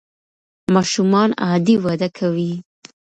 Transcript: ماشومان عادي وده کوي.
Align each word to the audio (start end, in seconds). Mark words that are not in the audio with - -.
ماشومان 0.73 1.29
عادي 1.45 1.75
وده 1.85 2.09
کوي. 2.17 2.51